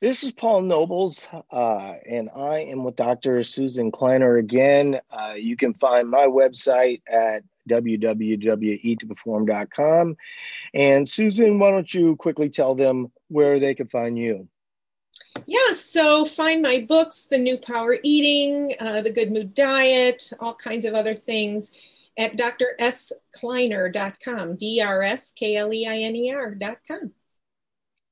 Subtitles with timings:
[0.00, 3.44] This is Paul Nobles, uh, and I am with Dr.
[3.44, 4.98] Susan Kleiner again.
[5.10, 10.16] Uh, you can find my website at www.eattoperform.com.
[10.72, 14.48] And Susan, why don't you quickly tell them where they can find you?
[15.46, 20.54] Yeah, so find my books, The New Power Eating, uh, The Good Mood Diet, all
[20.54, 21.72] kinds of other things
[22.18, 27.12] at drskleiner.com, D R S K L E I N E R.com.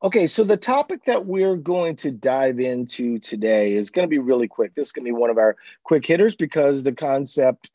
[0.00, 4.20] Okay, so the topic that we're going to dive into today is going to be
[4.20, 4.72] really quick.
[4.72, 7.72] This is going to be one of our quick hitters because the concept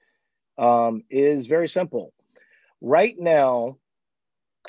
[0.57, 2.13] um, is very simple.
[2.79, 3.75] Right now,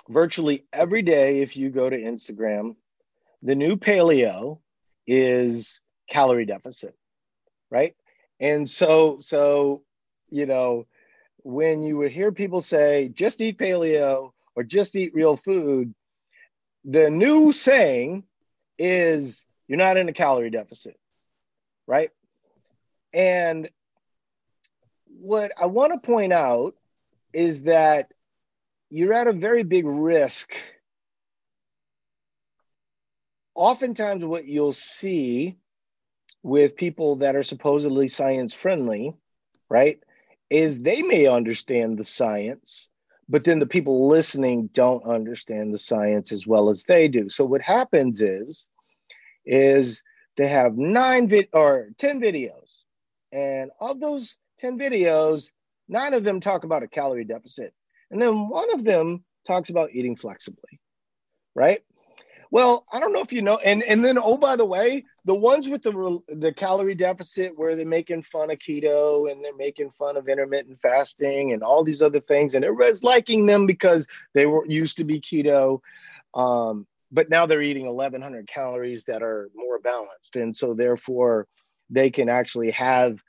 [0.09, 2.75] virtually every day, if you go to Instagram,
[3.41, 4.59] the new paleo
[5.07, 6.97] is calorie deficit,
[7.71, 7.95] right?
[8.41, 9.83] And so, so
[10.29, 10.89] you know,
[11.45, 15.95] when you would hear people say, just eat paleo or just eat real food,
[16.85, 18.25] the new saying
[18.79, 20.99] is you're not in a calorie deficit,
[21.87, 22.11] right?
[23.13, 23.71] And
[25.07, 26.75] what I want to point out
[27.33, 28.13] is that
[28.91, 30.55] you're at a very big risk.
[33.55, 35.57] Oftentimes, what you'll see
[36.43, 39.15] with people that are supposedly science friendly,
[39.69, 40.01] right,
[40.51, 42.89] is they may understand the science,
[43.29, 47.29] but then the people listening don't understand the science as well as they do.
[47.29, 48.69] So what happens is
[49.47, 50.03] is
[50.37, 52.85] they have nine vid or 10 videos.
[53.33, 55.53] And of those 10 videos
[55.89, 57.75] nine of them talk about a calorie deficit.
[58.11, 60.81] And then one of them talks about eating flexibly
[61.55, 61.83] right
[62.55, 65.35] well, I don't know if you know, and and then oh by the way, the
[65.35, 69.91] ones with the the calorie deficit where they're making fun of keto and they're making
[69.91, 74.47] fun of intermittent fasting and all these other things, and everybody's liking them because they
[74.47, 75.81] were used to be keto,
[76.35, 81.49] um, but now they're eating 1,100 calories that are more balanced, and so therefore
[81.91, 83.21] they can actually have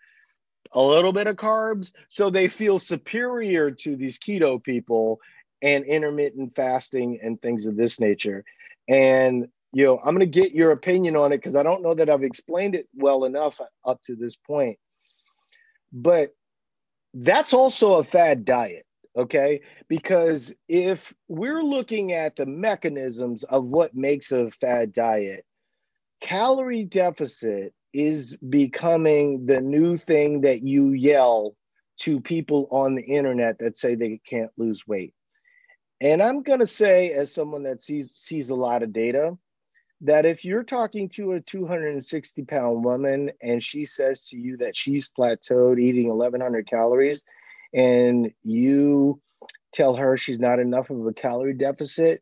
[0.72, 5.20] a little bit of carbs, so they feel superior to these keto people
[5.64, 8.46] and intermittent fasting and things of this nature
[8.88, 11.94] and you know, I'm going to get your opinion on it because I don't know
[11.94, 14.80] that I've explained it well enough up to this point.
[15.92, 16.34] But
[17.14, 18.86] that's also a fad diet,
[19.18, 19.60] okay?
[19.90, 25.46] Because if we're looking at the mechanisms of what makes a fad diet,
[26.22, 31.56] calorie deficit is becoming the new thing that you yell
[31.98, 35.14] to people on the internet that say they can't lose weight.
[36.02, 39.38] And I'm going to say, as someone that sees sees a lot of data,
[40.02, 44.76] that if you're talking to a 260 pound woman and she says to you that
[44.76, 47.24] she's plateaued eating 1100 calories,
[47.74, 49.22] and you
[49.74, 52.22] tell her she's not enough of a calorie deficit,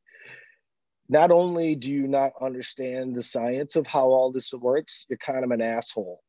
[1.09, 5.43] not only do you not understand the science of how all this works, you're kind
[5.43, 6.21] of an asshole,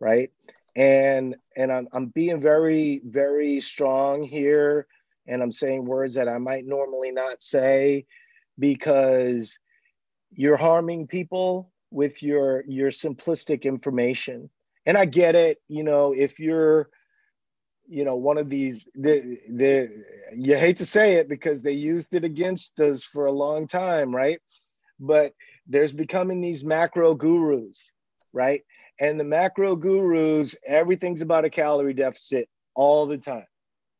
[0.00, 0.30] right?
[0.76, 4.86] And and I'm I'm being very very strong here
[5.26, 8.06] and I'm saying words that I might normally not say
[8.58, 9.58] because
[10.32, 14.50] you're harming people with your your simplistic information.
[14.86, 16.88] And I get it, you know, if you're
[17.86, 19.90] you know one of these the the
[20.34, 24.14] you hate to say it because they used it against us for a long time,
[24.14, 24.40] right?
[24.98, 25.34] But
[25.66, 27.92] there's becoming these macro gurus,
[28.32, 28.62] right?
[29.00, 33.46] And the macro gurus, everything's about a calorie deficit all the time,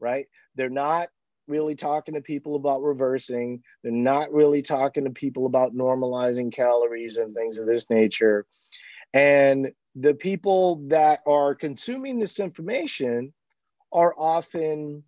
[0.00, 0.26] right?
[0.54, 1.08] They're not
[1.46, 3.62] really talking to people about reversing.
[3.82, 8.46] They're not really talking to people about normalizing calories and things of this nature.
[9.12, 13.32] And the people that are consuming this information
[13.92, 15.04] are often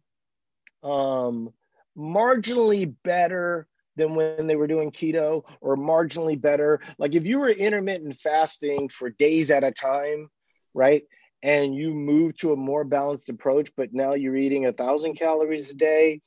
[0.83, 1.53] um,
[1.99, 6.81] marginally better than when they were doing keto or marginally better.
[6.99, 10.29] Like if you were intermittent fasting for days at a time,
[10.75, 11.03] right?
[11.47, 15.71] And you move to a more balanced approach, but now you're eating a thousand calories
[15.71, 16.21] a day,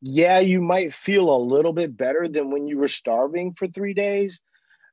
[0.00, 3.92] yeah, you might feel a little bit better than when you were starving for three
[3.92, 4.40] days,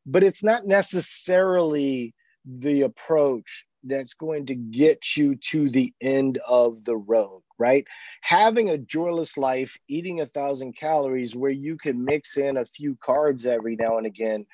[0.05, 2.13] but it's not necessarily
[2.45, 7.87] the approach that's going to get you to the end of the road, right?
[8.19, 12.97] Having a joyless life, eating a thousand calories where you can mix in a few
[12.97, 14.45] carbs every now and again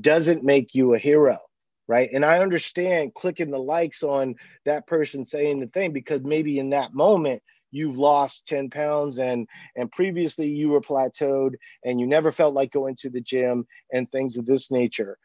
[0.00, 1.38] doesn't make you a hero
[1.88, 2.10] right?
[2.12, 4.34] And I understand clicking the likes on
[4.64, 9.46] that person saying the thing because maybe in that moment you've lost 10 pounds and
[9.76, 11.54] and previously you were plateaued
[11.84, 15.18] and you never felt like going to the gym and things of this nature.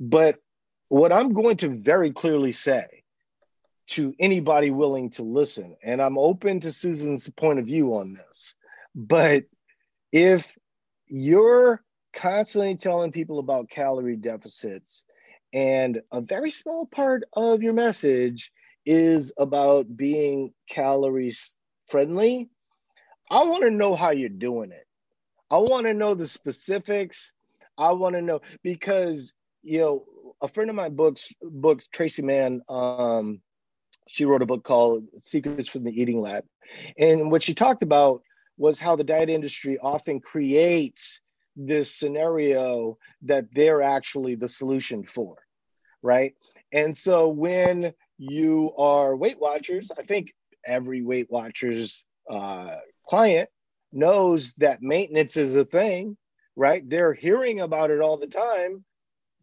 [0.00, 0.36] But
[0.88, 2.86] what I'm going to very clearly say
[3.86, 8.54] to anybody willing to listen, and I'm open to Susan's point of view on this,
[8.94, 9.44] but
[10.10, 10.54] if
[11.06, 11.82] you're
[12.14, 15.04] constantly telling people about calorie deficits
[15.54, 18.50] and a very small part of your message
[18.84, 21.56] is about being calories
[21.88, 22.50] friendly,
[23.30, 24.86] I want to know how you're doing it.
[25.50, 27.32] I want to know the specifics.
[27.78, 30.04] I want to know because you know
[30.42, 33.40] a friend of my books book Traci Mann um
[34.08, 36.44] she wrote a book called Secrets from the Eating Lab.
[36.98, 38.22] And what she talked about
[38.58, 41.20] was how the diet industry often creates
[41.56, 45.36] this scenario that they're actually the solution for,
[46.04, 46.34] right?
[46.70, 50.34] And so when you are Weight Watchers, I think
[50.64, 52.76] every Weight Watchers uh,
[53.08, 53.48] client
[53.92, 56.16] knows that maintenance is a thing,
[56.54, 56.88] right?
[56.88, 58.84] They're hearing about it all the time,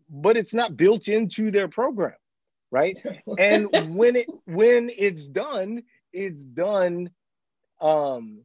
[0.10, 2.16] but it's not built into their program,
[2.70, 2.98] right?
[3.40, 5.84] and when it when it's done,
[6.14, 7.10] it's done
[7.80, 8.42] um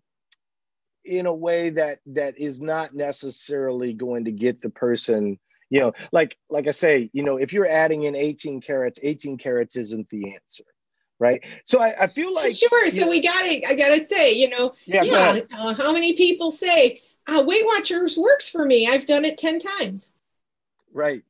[1.04, 5.38] in a way that that is not necessarily going to get the person
[5.70, 9.38] you know like like i say you know if you're adding in 18 carats 18
[9.38, 10.64] carats isn't the answer
[11.18, 14.48] right so i, I feel like sure so know, we gotta i gotta say you
[14.48, 19.06] know yeah, yeah uh, how many people say uh, weight watchers works for me i've
[19.06, 20.12] done it 10 times
[20.92, 21.22] right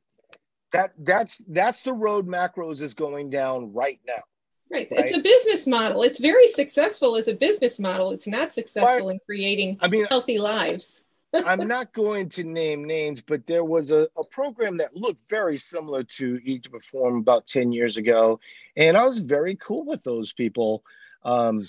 [0.73, 4.21] that that's that's the road macros is going down right now
[4.69, 4.87] Right.
[4.91, 5.05] right.
[5.05, 6.03] It's a business model.
[6.03, 8.11] It's very successful as a business model.
[8.11, 11.05] It's not successful but, in creating I mean, healthy lives.
[11.45, 15.57] I'm not going to name names, but there was a, a program that looked very
[15.57, 18.39] similar to Eat to Perform about 10 years ago.
[18.75, 20.83] And I was very cool with those people.
[21.23, 21.67] Um,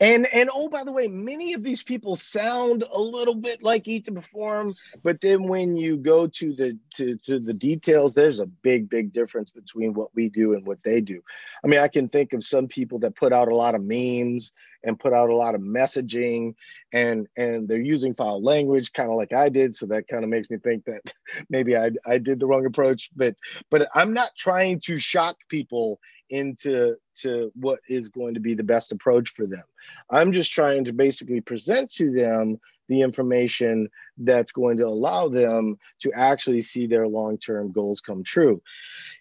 [0.00, 3.88] and and oh by the way many of these people sound a little bit like
[3.88, 8.40] eat to perform but then when you go to the to, to the details there's
[8.40, 11.22] a big big difference between what we do and what they do.
[11.64, 14.52] I mean i can think of some people that put out a lot of memes
[14.84, 16.54] and put out a lot of messaging
[16.92, 20.30] and and they're using foul language kind of like i did so that kind of
[20.30, 21.00] makes me think that
[21.50, 23.34] maybe I, I did the wrong approach but
[23.70, 25.98] but i'm not trying to shock people
[26.30, 29.62] into to what is going to be the best approach for them.
[30.10, 32.58] I'm just trying to basically present to them
[32.88, 33.88] the information
[34.18, 38.62] that's going to allow them to actually see their long-term goals come true.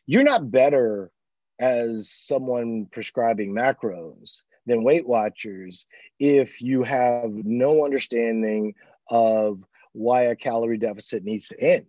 [0.06, 1.12] You're not better
[1.60, 5.88] as someone prescribing macros than Weight Watchers
[6.19, 8.75] if you have no understanding
[9.10, 9.63] of
[9.94, 11.86] why a calorie deficit needs to end,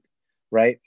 [0.50, 0.78] right?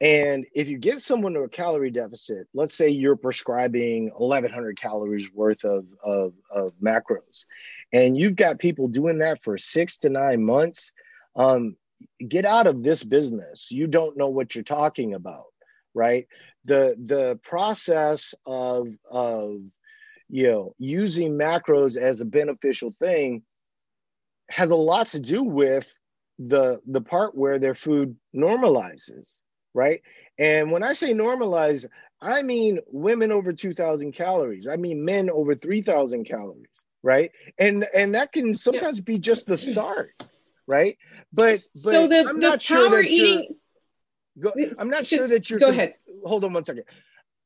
[0.00, 5.32] And if you get someone to a calorie deficit, let's say you're prescribing 1100 calories
[5.32, 7.44] worth of, of, of macros,
[7.92, 10.92] and you've got people doing that for six to nine months,
[11.36, 11.76] um,
[12.28, 13.70] get out of this business.
[13.70, 15.46] You don't know what you're talking about,
[15.94, 16.26] right?
[16.64, 19.60] The, the process of, of,
[20.28, 23.44] you know, using macros as a beneficial thing
[24.48, 25.96] has a lot to do with
[26.38, 29.42] the the part where their food normalizes
[29.74, 30.02] right?
[30.38, 31.86] And when I say normalize,
[32.20, 34.68] I mean women over 2000 calories.
[34.68, 37.30] I mean men over 3000 calories, right?
[37.58, 40.06] And and that can sometimes be just the start,
[40.66, 40.96] right?
[41.32, 43.46] But, but so the, I'm the power sure eating
[44.38, 45.94] go, I'm not sure that you're Go ahead.
[46.24, 46.84] Hold on one second.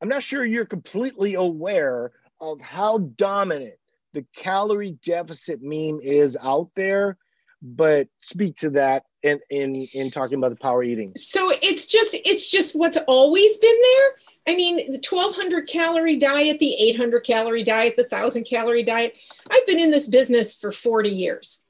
[0.03, 3.75] I'm not sure you're completely aware of how dominant
[4.13, 7.17] the calorie deficit meme is out there
[7.63, 11.15] but speak to that in in in talking about the power eating.
[11.17, 14.55] So it's just it's just what's always been there.
[14.55, 19.19] I mean the 1200 calorie diet the 800 calorie diet the 1000 calorie diet.
[19.51, 21.65] I've been in this business for 40 years.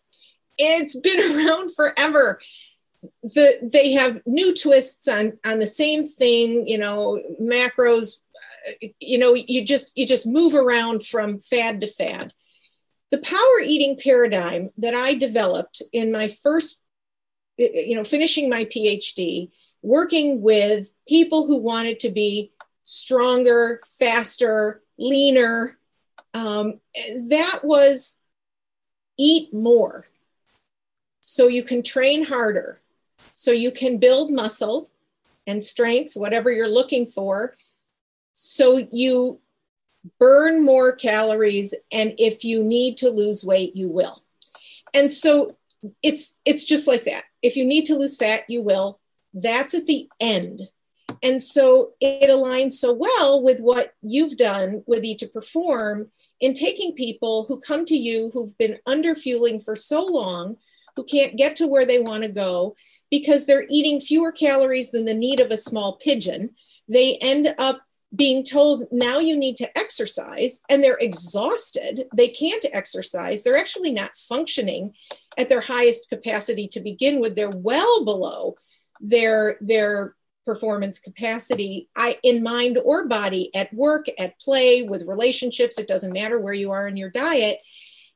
[0.59, 2.41] It's been around forever.
[3.23, 8.21] The they have new twists on on the same thing you know macros
[8.83, 12.33] uh, you know you just you just move around from fad to fad
[13.17, 16.83] the power eating paradigm that I developed in my first,
[17.57, 19.51] you know, finishing my PhD,
[19.83, 25.79] working with people who wanted to be stronger, faster, leaner,
[26.35, 26.75] um,
[27.29, 28.21] that was
[29.19, 30.07] eat more
[31.21, 32.83] so you can train harder,
[33.33, 34.91] so you can build muscle
[35.47, 37.57] and strength, whatever you're looking for.
[38.35, 39.41] So you
[40.19, 44.23] burn more calories and if you need to lose weight you will.
[44.95, 45.57] And so
[46.03, 47.25] it's it's just like that.
[47.43, 49.01] If you need to lose fat you will.
[49.35, 50.63] That's at the end.
[51.23, 56.11] And so it aligns so well with what you've done with eat to perform
[56.41, 60.57] in taking people who come to you who've been under fueling for so long
[60.97, 62.75] who can't get to where they want to go
[63.11, 66.51] because they're eating fewer calories than the need of a small pigeon.
[66.89, 67.81] They end up
[68.17, 72.05] being told now you need to exercise and they're exhausted.
[72.17, 73.43] They can't exercise.
[73.43, 74.95] They're actually not functioning
[75.37, 77.37] at their highest capacity to begin with.
[77.37, 78.57] They're well below
[79.01, 85.79] their their performance capacity I, in mind or body at work at play with relationships.
[85.79, 87.59] It doesn't matter where you are in your diet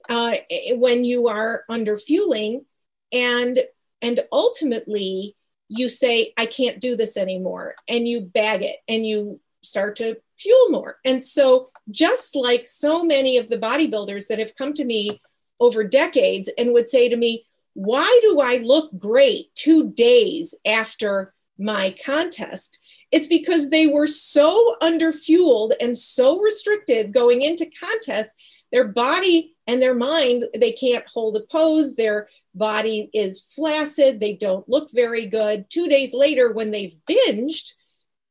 [0.09, 0.35] uh,
[0.73, 2.65] when you are under fueling.
[3.13, 3.59] And
[4.03, 5.37] and ultimately
[5.71, 10.17] you say i can't do this anymore and you bag it and you start to
[10.39, 10.97] fuel more.
[11.05, 15.21] And so just like so many of the bodybuilders that have come to me
[15.61, 21.33] over decades and would say to me why do i look great two days after
[21.59, 22.79] my contest?
[23.13, 28.33] It's because they were so underfueled and so restricted going into contest
[28.73, 34.35] their body and their mind they can't hold a pose their body is flaccid they
[34.35, 35.67] don't look very good.
[35.71, 37.75] Two days later when they've binged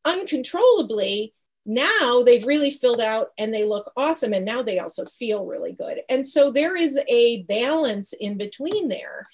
[0.09, 1.33] uncontrollably
[1.65, 5.71] now they've really filled out and they look awesome and now they also feel really
[5.71, 5.99] good.
[6.09, 9.27] And so there is a balance in between there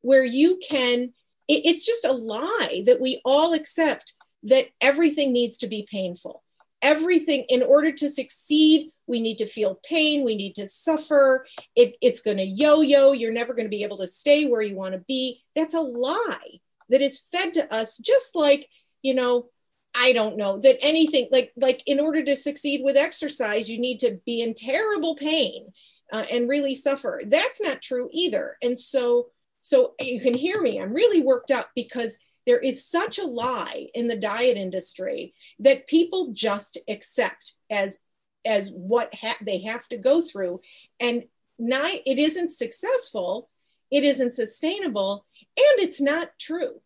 [0.00, 1.12] where you can
[1.48, 6.42] it's just a lie that we all accept that everything needs to be painful.
[6.80, 11.44] Everything in order to succeed we need to feel pain we need to suffer.
[11.76, 14.76] It, it's going to yo-yo you're never going to be able to stay where you
[14.76, 15.42] want to be.
[15.54, 18.70] That's a lie that is fed to us just like
[19.02, 19.48] you know
[19.94, 23.98] i don't know that anything like like in order to succeed with exercise you need
[23.98, 25.72] to be in terrible pain
[26.12, 27.20] uh, and really suffer.
[27.26, 28.56] That's not true either.
[28.62, 29.28] And so
[29.64, 30.80] so you can hear me.
[30.80, 35.86] I'm really worked up because there is such a lie in the diet industry that
[35.86, 38.00] people just accept as
[38.44, 40.60] as what ha- they have to go through.
[41.00, 41.24] And
[41.58, 43.48] not it isn't successful
[43.90, 46.80] it isn't sustainable and it's not true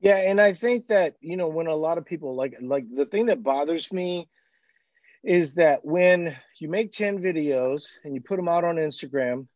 [0.00, 3.06] yeah and i think that you know when a lot of people like like the
[3.06, 4.28] thing that bothers me
[5.22, 9.46] is that when you make 10 videos and you put them out on instagram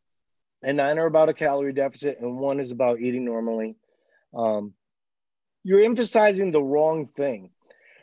[0.63, 3.77] and nine are about a calorie deficit and one is about eating normally
[4.35, 4.75] um,
[5.65, 7.51] you're emphasizing the wrong thing,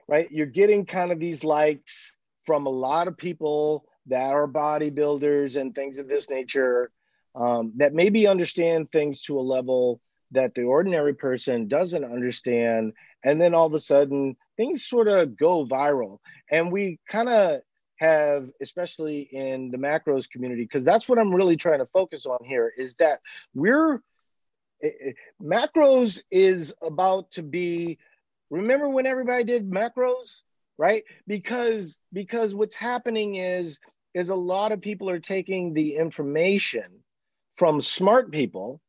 [0.07, 0.29] right?
[0.31, 2.11] You're getting kind of these likes
[2.43, 6.91] from a lot of people that are bodybuilders and things of this nature
[7.35, 12.93] um, that maybe understand things to a level that the ordinary person doesn't understand.
[13.23, 16.19] And then all of a sudden, things sort of go viral.
[16.49, 17.61] And we kind of
[17.97, 22.39] have, especially in the macros community, because that's what I'm really trying to focus on
[22.43, 23.19] here, is that
[23.53, 24.01] we're
[25.41, 27.97] macros is about to be
[28.49, 30.41] remember when everybody did macros
[30.77, 33.79] right because because what's happening is
[34.13, 37.03] is a lot of people are taking the information
[37.55, 38.81] from smart people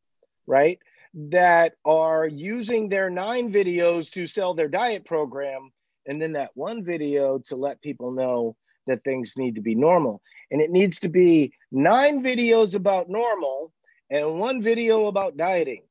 [0.46, 0.78] right
[1.14, 5.71] that are using their nine videos to sell their diet program
[6.07, 10.21] and then that one video to let people know that things need to be normal
[10.50, 13.73] and it needs to be nine videos about normal
[14.11, 15.83] and one video about dieting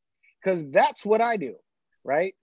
[0.41, 1.55] because that's what I do,
[2.03, 2.35] right?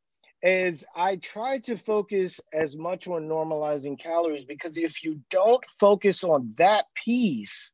[0.43, 6.23] Is I try to focus as much on normalizing calories because if you don't focus
[6.23, 7.73] on that piece,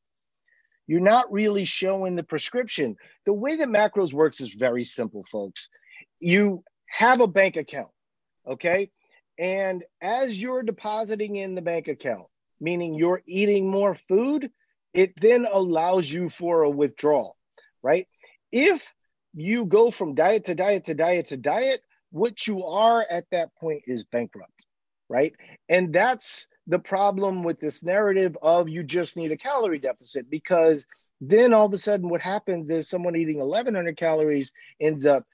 [0.87, 2.97] you're not really showing the prescription.
[3.25, 5.69] The way that macros works is very simple, folks.
[6.21, 7.91] You have a bank account,
[8.47, 8.91] okay?
[9.39, 12.27] And as you're depositing in the bank account,
[12.61, 14.51] meaning you're eating more food,
[14.93, 17.37] it then allows you for a withdrawal,
[17.83, 18.07] right?
[18.53, 18.93] If
[19.35, 23.55] you go from diet to diet to diet to diet, what you are at that
[23.57, 24.53] point is bankrupt,
[25.09, 25.35] right?
[25.69, 30.87] And that's the problem with this narrative of you just need a calorie deficit because
[31.21, 35.25] then all of a sudden what happens is someone eating 1100 calories ends up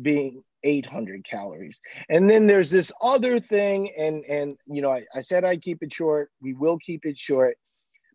[0.00, 5.20] being 800 calories and then there's this other thing and and you know I, I
[5.20, 7.56] said i keep it short we will keep it short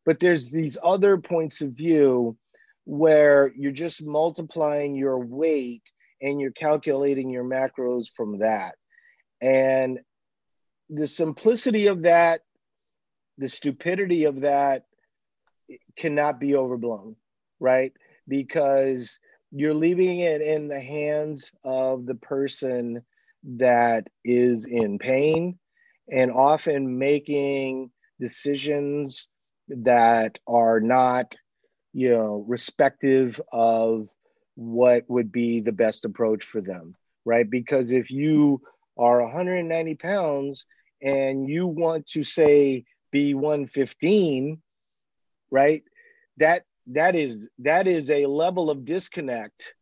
[0.05, 2.37] but there's these other points of view
[2.85, 5.83] where you're just multiplying your weight
[6.21, 8.75] and you're calculating your macros from that.
[9.41, 9.99] And
[10.89, 12.41] the simplicity of that,
[13.37, 14.85] the stupidity of that
[15.97, 17.15] cannot be overblown,
[17.59, 17.93] right?
[18.27, 19.19] Because
[19.51, 23.03] you're leaving it in the hands of the person
[23.43, 25.57] that is in pain
[26.11, 29.27] and often making decisions
[29.69, 31.35] that are not
[31.97, 34.07] you know, respective of
[34.55, 37.49] what would be the best approach for them, right?
[37.49, 38.61] Because if you
[38.99, 40.65] are 190 pounds
[41.01, 44.61] and you want to say be 115,
[45.51, 45.83] right?
[46.37, 49.73] That that is that is a level of disconnect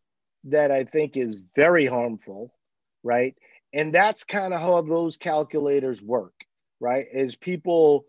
[0.46, 2.53] that I think is very harmful,
[3.03, 3.36] right?
[3.74, 6.34] And that's kind of how those calculators work,
[6.79, 7.05] right?
[7.13, 8.05] Is people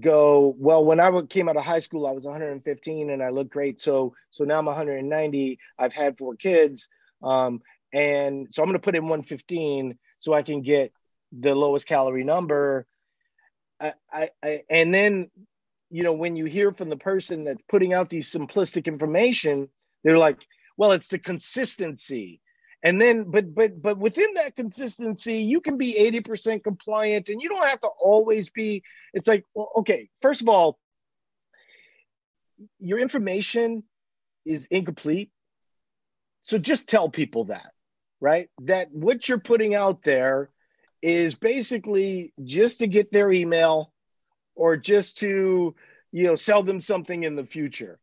[0.00, 3.50] go well when i came out of high school i was 115 and i looked
[3.50, 6.88] great so so now i'm 190 i've had four kids
[7.22, 7.60] um,
[7.92, 10.90] and so i'm going to put in 115 so I can get
[11.38, 12.86] the lowest calorie number.
[14.12, 15.30] I, I, and then,
[15.90, 19.68] you know, when you hear from the person that's putting out these simplistic information,
[20.02, 22.40] they're like, well, it's the consistency.
[22.82, 27.48] And then, but, but, but within that consistency, you can be 80% compliant and you
[27.48, 28.82] don't have to always be,
[29.14, 30.78] it's like, well, okay, first of all,
[32.78, 33.84] your information
[34.44, 35.30] is incomplete.
[36.42, 37.72] So just tell people that,
[38.20, 38.50] right?
[38.62, 40.50] That what you're putting out there
[41.04, 43.92] is basically just to get their email
[44.54, 45.74] or just to,
[46.12, 48.00] you know, sell them something in the future,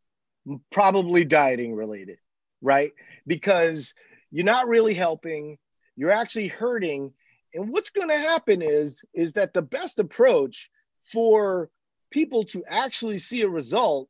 [0.72, 2.20] probably dieting related,
[2.62, 2.92] right?
[3.26, 3.96] Because
[4.30, 5.58] you're not really helping,
[5.96, 7.12] you're actually hurting.
[7.56, 10.70] And what's going to happen is is that the best approach
[11.04, 11.72] for
[12.12, 14.10] people to actually see a result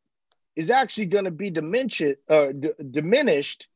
[0.58, 3.70] is actually going to be diminished, uh, d- diminished.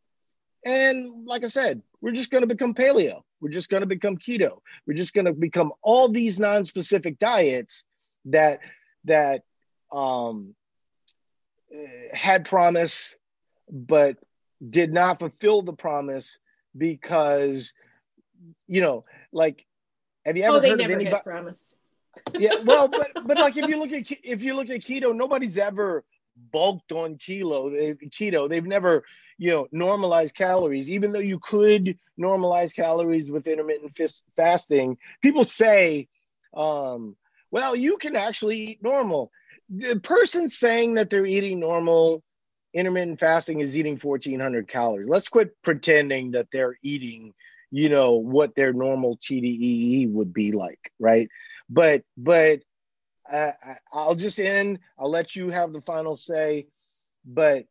[0.66, 3.22] And like I said, we're just going to become paleo.
[3.42, 4.60] We're just going to become keto.
[4.88, 7.84] We're just going to become all these non-specific diets
[8.26, 8.60] that
[9.06, 9.44] that
[9.92, 10.56] um,
[12.12, 13.16] had promise,
[13.70, 14.18] but
[14.68, 16.38] did not fulfill the promise
[16.76, 17.74] because,
[18.68, 19.66] you know, like,
[20.26, 21.16] have you ever oh, they heard never of anybody?
[21.16, 21.78] had promise.
[22.40, 25.58] yeah, well, but but like if you look at if you look at keto, nobody's
[25.58, 26.04] ever
[26.52, 29.04] bulked on kilo keto they've never
[29.38, 33.92] you know normalized calories even though you could normalize calories with intermittent
[34.36, 36.08] fasting people say
[36.56, 37.16] um,
[37.52, 39.32] well you can actually eat normal
[39.70, 42.24] the person saying that they're eating normal
[42.74, 47.34] intermittent fasting is eating 1400 calories let's quit pretending that they're eating
[47.72, 51.30] you know what their normal tdee would be like right
[51.70, 52.62] but but
[53.28, 53.54] I,
[53.92, 54.80] I'll just end.
[55.00, 56.68] I'll let you have the final say.
[57.26, 57.66] But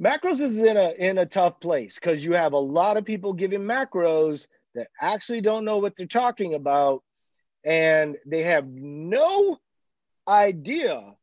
[0.00, 3.32] macros is in a in a tough place because you have a lot of people
[3.32, 7.02] giving macros that actually don't know what they're talking about,
[7.64, 9.58] and they have no
[10.28, 11.14] idea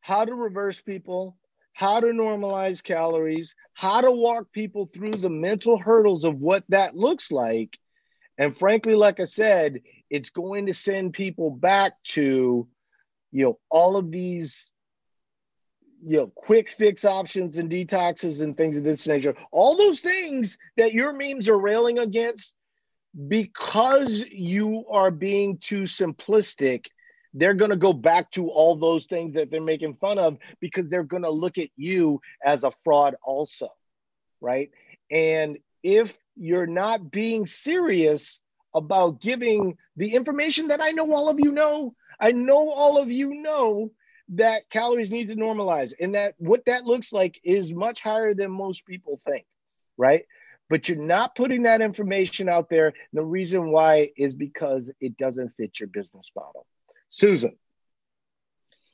[0.00, 1.36] how to reverse people,
[1.72, 6.94] how to normalize calories, how to walk people through the mental hurdles of what that
[6.94, 7.78] looks like.
[8.36, 12.68] And frankly, like I said, it's going to send people back to
[13.32, 14.72] you know all of these
[16.04, 20.58] you know quick fix options and detoxes and things of this nature all those things
[20.76, 22.54] that your memes are railing against
[23.26, 26.86] because you are being too simplistic
[27.34, 30.88] they're going to go back to all those things that they're making fun of because
[30.88, 33.68] they're going to look at you as a fraud also
[34.40, 34.70] right
[35.10, 38.40] and if you're not being serious
[38.74, 41.94] about giving the information that I know all of you know.
[42.20, 43.92] I know all of you know
[44.30, 48.50] that calories need to normalize and that what that looks like is much higher than
[48.50, 49.46] most people think,
[49.96, 50.24] right?
[50.68, 52.92] But you're not putting that information out there.
[53.12, 56.66] The reason why is because it doesn't fit your business model.
[57.08, 57.56] Susan.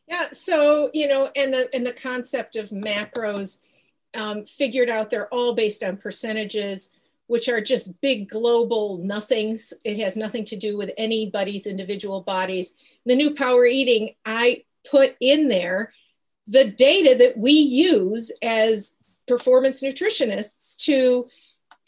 [0.06, 3.66] Yeah, so you know, and the and the concept of macros
[4.14, 6.90] um, figured out they're all based on percentages
[7.26, 9.72] which are just big global nothings.
[9.84, 12.74] It has nothing to do with anybody's individual bodies.
[13.06, 15.92] The new power eating, I put in there
[16.46, 21.26] the data that we use as performance nutritionists to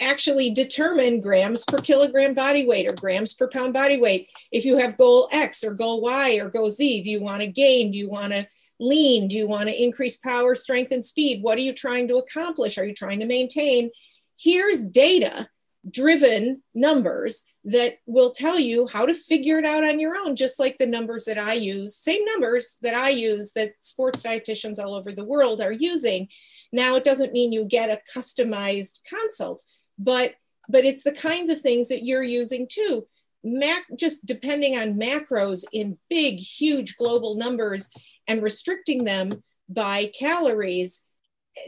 [0.01, 4.29] actually determine grams per kilogram body weight or grams per pound body weight.
[4.53, 7.47] If you have goal X or goal Y or goal Z, do you want to
[7.47, 7.91] gain?
[7.91, 8.47] Do you want to
[8.79, 9.29] lean?
[9.29, 11.43] Do you want to increase power, strength, and speed?
[11.43, 12.77] What are you trying to accomplish?
[12.77, 13.91] Are you trying to maintain?
[14.39, 15.49] here's data
[15.89, 20.61] driven numbers that will tell you how to figure it out on your own, just
[20.61, 24.95] like the numbers that I use, same numbers that I use that sports dietitians all
[24.95, 26.29] over the world are using.
[26.73, 29.63] Now, it doesn't mean you get a customized consult,
[29.99, 30.35] but
[30.69, 33.07] but it's the kinds of things that you're using too.
[33.43, 37.91] Mac just depending on macros in big, huge global numbers
[38.29, 41.05] and restricting them by calories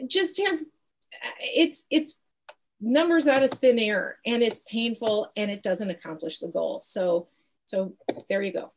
[0.09, 0.67] just has
[1.41, 2.21] it's it's
[2.81, 6.81] numbers out of thin air and it's painful and it doesn't accomplish the goal.
[6.81, 7.29] So,
[7.67, 7.95] so
[8.29, 8.71] there you go.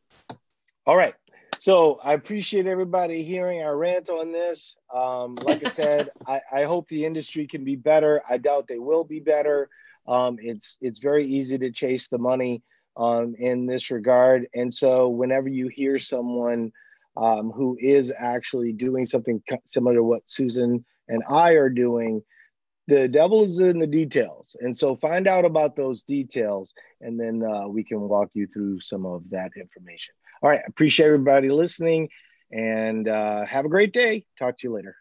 [0.85, 1.13] All right.
[1.61, 4.77] So I appreciate everybody hearing our rant on this.
[4.93, 8.23] Um, like I said, I, I, hope the industry can be better.
[8.27, 9.69] I doubt they will be better.
[10.07, 12.63] Um, it's it's very easy to chase the money
[12.97, 16.71] um, in this regard, and so whenever you hear someone
[17.15, 22.23] um, who is actually doing something similar to what Susan and I are doing,
[22.91, 24.53] the devil is in the details.
[24.59, 28.81] And so find out about those details, and then uh, we can walk you through
[28.81, 30.13] some of that information.
[30.43, 30.59] All right.
[30.67, 32.09] Appreciate everybody listening,
[32.51, 34.25] and uh, have a great day.
[34.37, 35.00] Talk to you later.